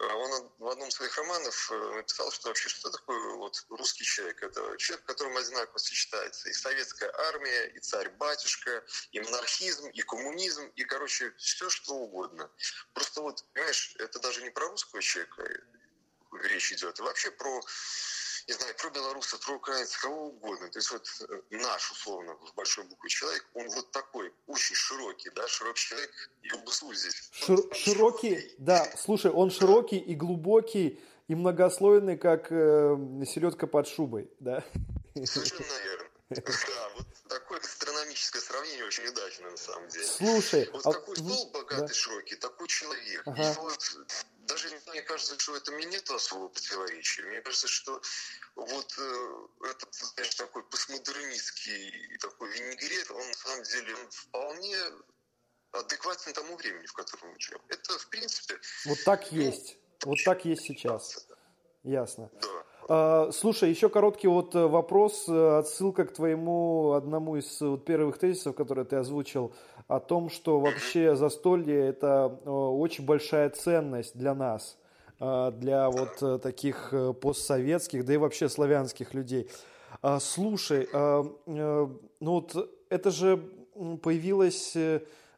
[0.00, 4.04] А он в одном из своих романов э, написал, что вообще что такое вот русский
[4.04, 4.42] человек?
[4.42, 10.66] Это человек, в котором одинаково сочетается и советская армия, и царь-батюшка, и монархизм, и коммунизм,
[10.74, 12.50] и, короче, все что угодно.
[12.94, 15.42] Просто вот, понимаешь, это даже не про русского человека
[16.44, 17.60] речь идет, а вообще про
[18.48, 20.68] не знаю, про белорусов, про украинцев, кого угодно.
[20.70, 25.30] То есть вот э, наш, условно, в большой букве человек, он вот такой, очень широкий,
[25.36, 26.10] да, широкий человек,
[26.42, 27.28] и УБСУ здесь.
[27.32, 33.86] Шир, широкий, широкий, да, слушай, он широкий и глубокий, и многослойный, как э, селедка под
[33.86, 34.64] шубой, да?
[35.14, 36.08] Совершенно верно.
[36.30, 40.04] Да, вот такое астрономическое сравнение очень удачно на самом деле.
[40.06, 40.92] Слушай, вот а...
[40.92, 41.94] какой стол богатый, да.
[41.94, 43.22] широкий, такой человек.
[43.26, 43.52] Ага.
[43.52, 43.80] И вот
[44.40, 47.22] даже мне кажется, что в этом и нет особого противоречия.
[47.22, 48.02] Мне кажется, что
[48.56, 54.76] вот э, этот, знаешь, такой постмодернистский такой винегрет, он на самом деле он вполне
[55.70, 57.62] адекватен тому времени, в котором мы живем.
[57.68, 58.58] Это, в принципе...
[58.86, 59.76] Вот так ну, есть.
[60.04, 61.28] Вот так есть сейчас.
[61.84, 62.28] Ясно.
[62.42, 62.66] Да.
[62.92, 68.18] А, слушай, еще короткий вот э, вопрос, э, отсылка к твоему одному из вот первых
[68.18, 69.52] тезисов, который ты озвучил,
[69.86, 74.76] о том, что вообще застолье это э, очень большая ценность для нас,
[75.20, 79.48] для вот таких постсоветских, да и вообще славянских людей.
[80.02, 83.36] А, слушай, ну вот это же
[84.02, 84.74] появилось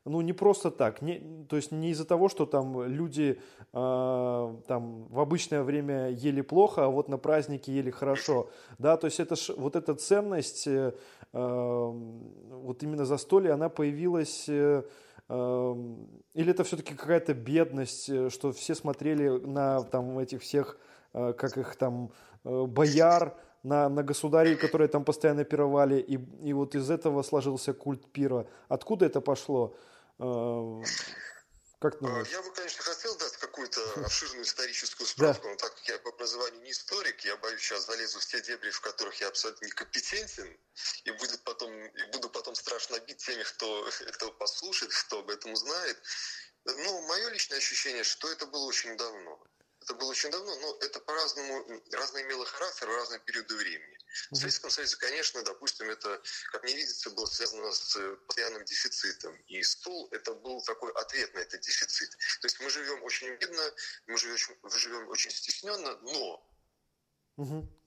[0.04, 1.02] ну, не просто так.
[1.02, 3.38] Не, то есть не из-за того, что там люди
[3.72, 8.50] э, там в обычное время ели плохо, а вот на празднике ели хорошо.
[8.78, 10.92] Да, то есть это ж, вот эта ценность, э,
[11.32, 14.46] вот именно застолье, она появилась...
[14.48, 14.82] Э,
[15.28, 20.78] или это все-таки какая-то бедность, э, что все смотрели на там этих всех,
[21.14, 22.10] э, как их там,
[22.44, 27.72] э, бояр, на, на государей, которые там постоянно пировали, и, и вот из этого сложился
[27.72, 28.46] культ пира.
[28.68, 29.74] Откуда это пошло?
[30.22, 30.82] Э,
[31.80, 32.28] как ты думаешь?
[32.28, 36.62] Я бы, конечно, хотел дать какую-то обширную историческую справку, но так как я по образованию
[36.62, 40.56] не историк, я боюсь, сейчас залезу в те дебри, в которых я абсолютно некомпетентен,
[41.04, 45.52] и, будет потом, и буду потом страшно бить теми, кто этого послушает, кто об этом
[45.52, 46.00] узнает.
[46.64, 49.44] Но мое личное ощущение, что это было очень давно.
[49.80, 53.98] это было очень давно, но это по-разному, разно имело характер в разные периоды времени.
[54.30, 56.20] В Советском Союзе, конечно, допустим, это,
[56.50, 59.34] как мне видится, было связано с постоянным дефицитом.
[59.46, 62.10] И стол– это был такой ответ на этот дефицит.
[62.40, 63.72] То есть мы живем очень бедно,
[64.06, 64.36] мы живем,
[64.70, 66.48] живем очень стесненно, но
[67.36, 67.81] угу.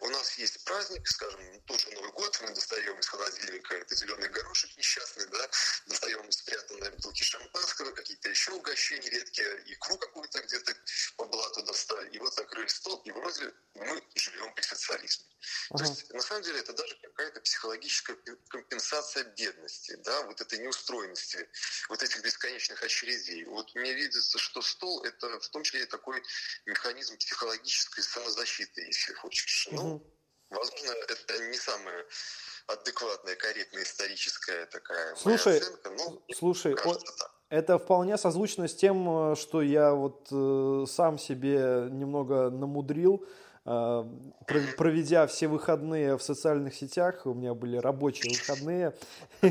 [0.00, 4.76] У нас есть праздник, скажем, тоже Новый год, мы достаем из холодильника это зеленый горошек
[4.76, 5.50] несчастный, да,
[5.86, 10.74] достаем спрятанные бутылки шампанского, какие-то еще угощения редкие, икру какую-то где-то
[11.16, 15.26] по блату достали, и вот накрыли стол, и вроде мы живем при социализме.
[15.70, 18.16] То есть, на самом деле, это даже какая-то психологическая
[18.48, 21.48] компенсация бедности, да, вот этой неустроенности,
[21.88, 23.44] вот этих бесконечных очередей.
[23.44, 26.22] Вот мне видится, что стол– это в том числе такой
[26.66, 29.68] механизм психологической самозащиты, если хочешь.
[29.72, 29.82] Угу.
[29.82, 30.02] Ну,
[30.50, 32.04] возможно, это не самая
[32.66, 37.30] адекватная, корректная историческая такая слушай, оценка, но слушай, кажется, так.
[37.48, 43.26] Это вполне созвучно с тем, э, что я вот э, сам себе немного намудрил,
[43.64, 48.94] проведя все выходные в социальных сетях, у меня были рабочие выходные,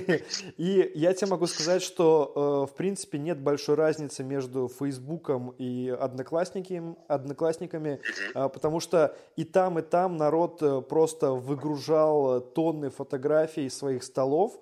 [0.58, 6.96] и я тебе могу сказать, что в принципе нет большой разницы между Фейсбуком и одноклассниками,
[7.08, 8.02] одноклассниками,
[8.34, 14.60] потому что и там, и там народ просто выгружал тонны фотографий своих столов,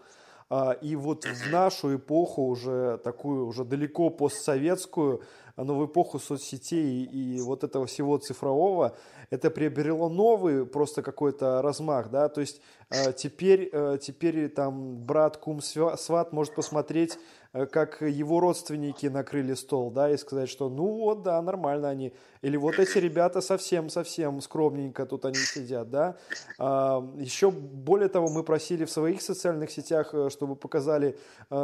[0.50, 5.22] а, и вот в нашу эпоху, уже такую, уже далеко постсоветскую,
[5.58, 8.96] но в эпоху соцсетей и вот этого всего цифрового,
[9.30, 15.38] это приобрело новый просто какой-то размах, да, то есть а, теперь, э, теперь там брат,
[15.38, 17.18] кум, сват может посмотреть
[17.58, 22.14] Э, как его родственники накрыли стол, да, и сказать, что ну вот, да, нормально они.
[22.42, 26.18] Или вот эти ребята совсем-совсем скромненько тут они сидят, да.
[26.60, 31.18] А, еще более того, мы просили в своих социальных сетях, э, чтобы показали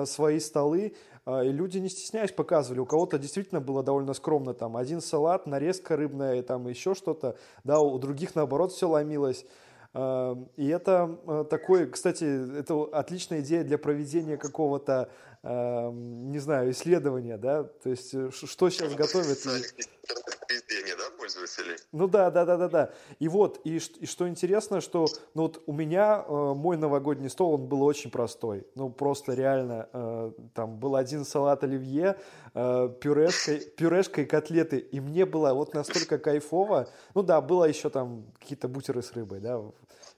[0.06, 0.96] свои столы,
[1.28, 2.80] и люди, не стесняясь, показывали.
[2.80, 7.80] У кого-то действительно было довольно скромно, там, один салат, нарезка рыбная, там, еще что-то, да,
[7.80, 9.46] у других, наоборот, все ломилось.
[9.96, 15.10] И это такой, кстати, это отличная идея для проведения какого-то
[15.44, 19.40] не знаю, исследования, да, то есть э, что сейчас готовят.
[21.24, 21.78] Пользователей?
[21.94, 22.94] Ну да, да, да, да, да.
[23.20, 27.54] И вот, и, и что интересно, что ну вот у меня э, мой новогодний стол,
[27.54, 28.68] он был очень простой.
[28.76, 32.18] Ну просто реально, э, там был один салат оливье,
[32.54, 36.90] э, пюрешкой, пюрешкой котлеты, и мне было вот настолько кайфово.
[37.16, 39.62] Ну да, было еще там какие-то бутеры с рыбой, да.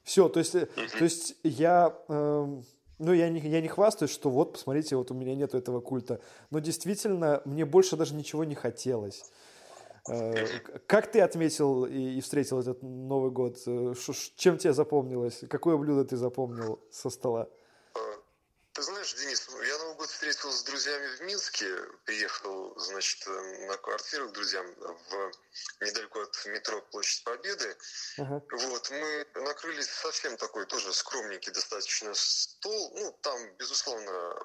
[0.03, 1.95] Все, то есть, э, то есть я...
[2.07, 2.61] Э,
[2.97, 6.21] ну, я не, я не хвастаюсь, что вот, посмотрите, вот у меня нет этого культа.
[6.49, 9.25] Но действительно, мне больше даже ничего не хотелось.
[10.07, 13.57] Э, как ты отметил и встретил этот Новый год?
[13.65, 13.93] Э,
[14.35, 15.43] чем тебе запомнилось?
[15.49, 17.47] Какое блюдо ты запомнил со стола?
[18.73, 21.65] Ты знаешь, Денис, я Новый год встретил с друзьями в Минске,
[22.03, 25.31] приехал, значит, на квартиру к друзьям в
[25.79, 27.77] недалеко от метро Площадь Победы.
[28.19, 28.43] Uh-huh.
[28.51, 32.91] Вот, мы накрыли совсем такой тоже скромненький достаточно стол.
[32.95, 34.35] Ну, там, безусловно,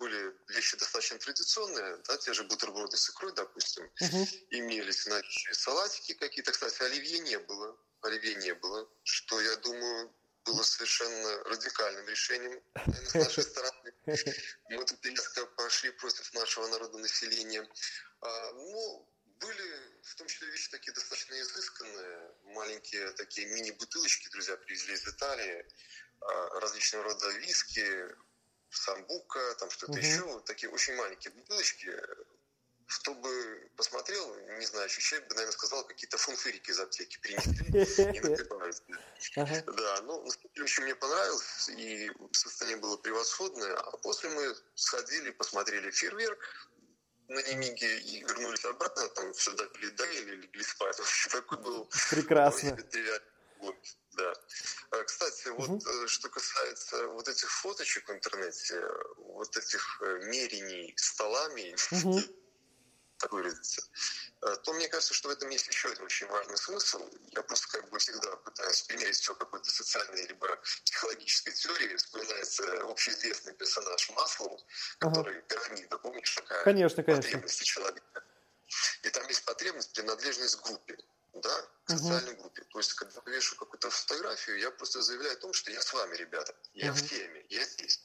[0.00, 4.46] были вещи достаточно традиционные, да, те же бутерброды с икрой, допустим, uh-huh.
[4.50, 6.52] имелись, значит, салатики какие-то.
[6.52, 7.78] Кстати, оливье не было.
[8.00, 10.10] Оливье не было, что, я думаю,
[10.44, 12.62] было совершенно радикальным решением
[13.08, 13.92] с нашей стороны.
[14.70, 17.68] Мы тут резко пошли против нашего народонаселения.
[18.22, 19.06] А, ну,
[19.38, 25.66] были в том числе вещи такие достаточно изысканные, маленькие такие мини-бутылочки друзья привезли из Италии,
[26.20, 28.16] а, различного рода виски,
[28.70, 30.00] самбука, там что-то угу.
[30.00, 31.90] еще, такие очень маленькие бутылочки,
[32.86, 37.64] кто бы посмотрел, не знаю, человек бы, наверное, сказал, какие-то фунфырики из аптеки принесли
[39.30, 39.62] и.
[39.66, 40.28] Да, ну,
[40.60, 43.76] очень мне понравилось, и состояние было превосходное.
[43.76, 46.68] А после мы сходили, посмотрели фейерверк,
[47.28, 51.00] на Немиге и вернулись обратно, там все допили, доели, легли спать.
[51.30, 51.88] Такой был...
[52.10, 52.76] Прекрасно.
[54.20, 54.34] Да.
[54.90, 56.08] А, кстати, вот угу.
[56.08, 58.82] что касается вот этих фоточек в интернете,
[59.16, 62.20] вот этих э, мерений столами, угу
[63.20, 63.82] так выразиться,
[64.42, 67.06] э, то мне кажется, что в этом есть еще один очень важный смысл.
[67.32, 71.96] Я просто как бы всегда пытаюсь примерить все какой-то социальной либо психологической теории.
[71.96, 74.58] Вспоминается общеизвестный персонаж Маслоу,
[74.98, 75.46] который ага.
[75.48, 77.22] пирамида, помнишь, такая конечно, конечно.
[77.22, 78.24] потребности человека.
[79.02, 80.96] И там есть потребность принадлежность группе
[81.34, 82.42] да, к социальной угу.
[82.42, 82.62] группе.
[82.64, 85.92] То есть, когда я вешу какую-то фотографию, я просто заявляю о том, что я с
[85.92, 86.98] вами, ребята, я угу.
[86.98, 88.00] в теме, я здесь.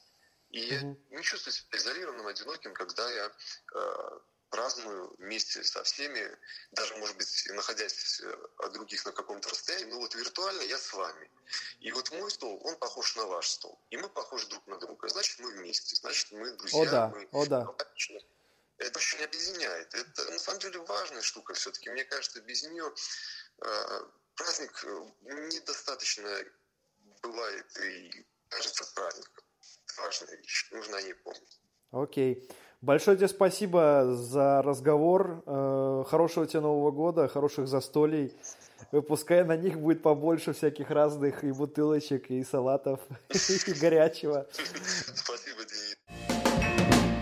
[0.52, 1.00] И угу.
[1.10, 3.32] я не чувствую себя изолированным, одиноким, когда я
[3.74, 4.20] э,
[4.50, 6.38] праздную вместе со всеми,
[6.72, 10.94] даже, может быть, находясь э, от других на каком-то расстоянии, но вот виртуально я с
[10.94, 11.30] вами.
[11.80, 13.80] И вот мой стол, он похож на ваш стол.
[13.90, 15.08] И мы похожи друг на друга.
[15.10, 16.82] Значит, мы вместе, значит, мы друзья.
[16.82, 17.08] О, да.
[17.10, 17.28] Мы...
[17.32, 17.68] О, да.
[18.78, 19.94] Это очень объединяет.
[19.94, 21.90] Это на самом деле важная штука все-таки.
[21.90, 22.92] Мне кажется, без нее
[23.62, 23.68] э,
[24.36, 25.06] праздник э,
[25.52, 26.30] недостаточно
[27.24, 29.44] бывает и кажется праздником.
[29.98, 30.70] Важная вещь.
[30.72, 31.60] Нужно о ней помнить.
[31.92, 32.50] Окей.
[32.82, 35.42] Большое тебе спасибо за разговор.
[35.46, 38.38] Э, хорошего тебе Нового года, хороших застолий.
[39.08, 43.00] Пускай на них будет побольше всяких разных и бутылочек, и салатов,
[43.30, 44.48] и горячего.
[44.52, 47.15] Спасибо, Денис.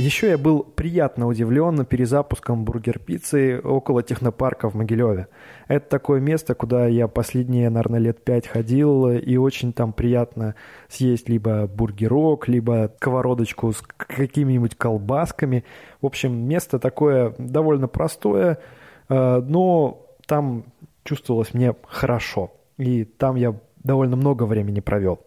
[0.00, 5.26] Еще я был приятно удивлен перезапуском бургер-пиццы около технопарка в Могилеве.
[5.68, 10.54] Это такое место, куда я последние, наверное, лет пять ходил, и очень там приятно
[10.88, 15.64] съесть либо бургерок, либо сковородочку с какими-нибудь колбасками.
[16.00, 18.58] В общем, место такое довольно простое,
[19.10, 20.64] э, но там
[21.04, 22.54] чувствовалось мне хорошо.
[22.78, 25.20] И там я довольно много времени провел.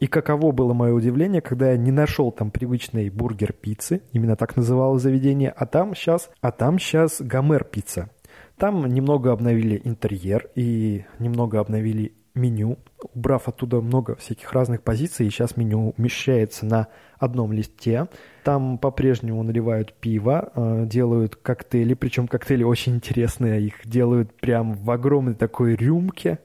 [0.00, 5.02] И каково было мое удивление, когда я не нашел там привычной бургер-пиццы, именно так называлось
[5.02, 8.10] заведение, а там сейчас, а там сейчас гомер-пицца.
[8.56, 12.78] Там немного обновили интерьер и немного обновили меню,
[13.14, 16.88] убрав оттуда много всяких разных позиций, и сейчас меню умещается на
[17.18, 18.06] одном листе.
[18.44, 24.90] Там по-прежнему наливают пиво, э, делают коктейли, причем коктейли очень интересные, их делают прям в
[24.90, 26.38] огромной такой рюмке,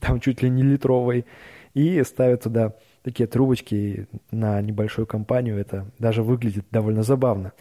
[0.00, 1.26] там чуть ли не литровой
[1.74, 5.58] и ставят туда такие трубочки на небольшую компанию.
[5.58, 7.52] Это даже выглядит довольно забавно.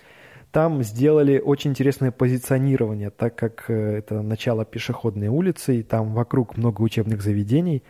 [0.51, 6.57] Там сделали очень интересное позиционирование, так как э, это начало пешеходной улицы, и там вокруг
[6.57, 7.83] много учебных заведений.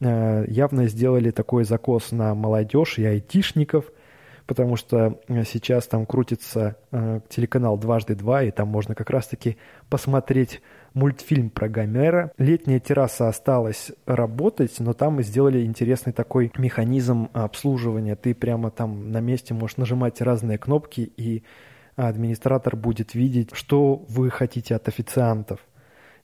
[0.00, 3.86] Э, явно сделали такой закос на молодежь и айтишников,
[4.46, 6.76] потому что э, сейчас там крутится
[7.28, 9.56] телеканал «Дважды два», и там можно как раз-таки
[9.88, 10.60] посмотреть
[10.94, 12.32] мультфильм про Гомера.
[12.38, 18.16] Летняя терраса осталась работать, но там мы сделали интересный такой механизм обслуживания.
[18.16, 21.42] Ты прямо там на месте можешь нажимать разные кнопки, и
[21.96, 25.60] администратор будет видеть, что вы хотите от официантов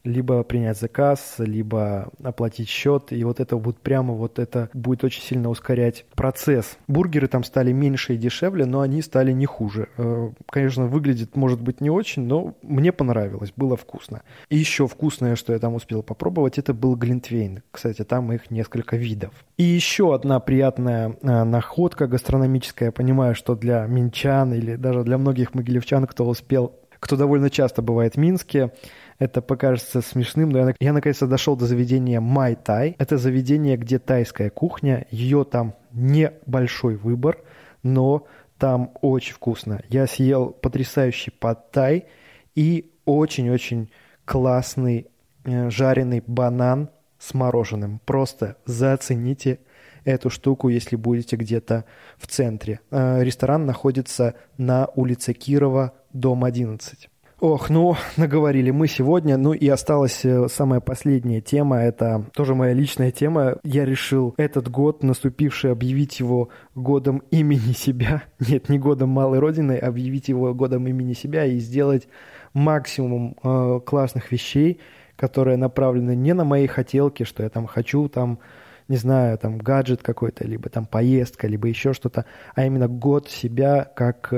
[0.09, 3.13] либо принять заказ, либо оплатить счет.
[3.13, 6.79] И вот это будет прямо вот это будет очень сильно ускорять процесс.
[6.89, 9.89] Бургеры там стали меньше и дешевле, но они стали не хуже.
[9.97, 14.23] Э, конечно, выглядит, может быть, не очень, но мне понравилось, было вкусно.
[14.49, 17.63] И еще вкусное, что я там успел попробовать, это был глинтвейн.
[17.71, 19.33] Кстати, там их несколько видов.
[19.57, 22.89] И еще одна приятная э, находка гастрономическая.
[22.89, 27.83] Я понимаю, что для минчан или даже для многих могилевчан, кто успел кто довольно часто
[27.83, 28.73] бывает в Минске,
[29.19, 32.95] это покажется смешным, но я, я наконец-то дошел до заведения Май Тай.
[32.99, 35.07] Это заведение, где тайская кухня.
[35.11, 37.39] Ее там небольшой выбор,
[37.83, 38.27] но
[38.59, 39.83] там очень вкусно.
[39.89, 42.07] Я съел потрясающий пад тай
[42.55, 43.91] и очень-очень
[44.25, 45.09] классный
[45.45, 48.01] э, жареный банан с мороженым.
[48.05, 49.61] Просто зацените
[50.05, 51.85] эту штуку, если будете где-то
[52.19, 52.81] в центре.
[52.91, 57.09] Э, ресторан находится на улице Кирова, дом 11.
[57.41, 59.37] Ох, ну, наговорили мы сегодня.
[59.37, 61.77] Ну и осталась э, самая последняя тема.
[61.77, 63.59] Это тоже моя личная тема.
[63.63, 68.25] Я решил этот год, наступивший, объявить его годом имени себя.
[68.41, 72.09] Нет, не годом малой родины, объявить его годом имени себя и сделать
[72.55, 74.81] максимум э, классных вещей,
[75.15, 78.41] которые направлены не на мои хотелки, что я там хочу, там,
[78.89, 82.25] не знаю, там гаджет какой-то, либо там поездка, либо еще что-то,
[82.57, 84.35] а именно год себя как...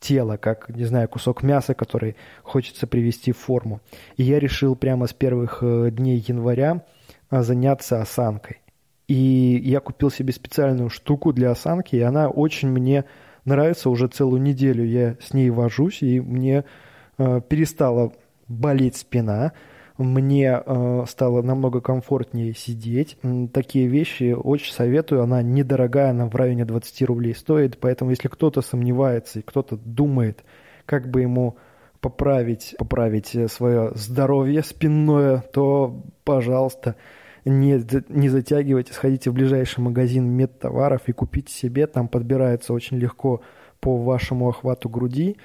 [0.00, 3.80] Тело, как, не знаю, кусок мяса, который хочется привести в форму.
[4.16, 6.84] И я решил прямо с первых э, дней января
[7.28, 8.60] а, заняться осанкой.
[9.08, 13.04] И я купил себе специальную штуку для осанки, и она очень мне
[13.44, 14.84] нравится уже целую неделю.
[14.84, 16.64] Я с ней вожусь, и мне
[17.18, 18.12] э, перестала
[18.48, 19.52] болеть спина,
[20.02, 23.18] мне э, стало намного комфортнее сидеть.
[23.52, 25.22] Такие вещи очень советую.
[25.22, 27.78] Она недорогая, она в районе 20 рублей стоит.
[27.78, 30.44] Поэтому если кто-то сомневается и кто-то думает,
[30.86, 31.56] как бы ему
[32.00, 36.96] поправить, поправить свое здоровье спинное, то, пожалуйста,
[37.44, 41.86] не, не затягивайте, сходите в ближайший магазин медтоваров и купите себе.
[41.86, 43.42] Там подбирается очень легко
[43.80, 45.36] по вашему охвату груди.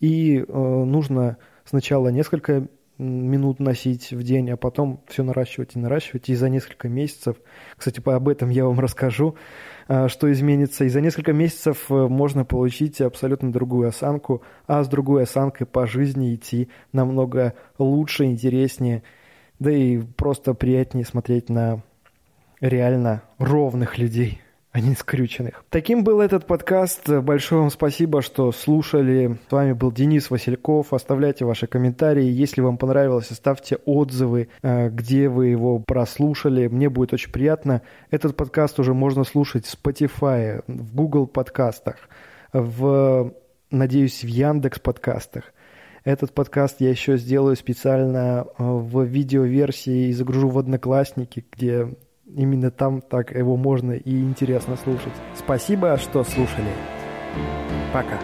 [0.00, 2.66] И э, нужно сначала несколько
[2.98, 6.28] минут носить в день, а потом все наращивать и наращивать.
[6.28, 7.36] И за несколько месяцев,
[7.76, 9.36] кстати, об этом я вам расскажу,
[9.88, 10.84] а, что изменится.
[10.84, 15.86] И за несколько месяцев э, можно получить абсолютно другую осанку, а с другой осанкой по
[15.86, 19.02] жизни идти намного лучше, интереснее,
[19.58, 21.82] да и просто приятнее смотреть на
[22.60, 24.41] реально ровных людей.
[24.72, 25.64] А не скрюченных.
[25.68, 27.06] Таким был этот подкаст.
[27.06, 29.38] Большое вам спасибо, что слушали.
[29.48, 30.94] С вами был Денис Васильков.
[30.94, 32.24] Оставляйте ваши комментарии.
[32.24, 36.68] Если вам понравилось, оставьте отзывы, э, где вы его прослушали.
[36.68, 37.82] Мне будет очень приятно.
[38.10, 41.96] Этот подкаст уже можно слушать в Spotify, в Google подкастах,
[42.54, 43.34] в,
[43.70, 45.52] надеюсь, в Яндекс подкастах.
[46.04, 51.88] Этот подкаст я еще сделаю специально э, в видеоверсии и загружу в Одноклассники, где
[52.36, 55.12] именно там так его можно и интересно слушать.
[55.34, 56.72] Спасибо, что слушали.
[57.92, 58.18] Пока.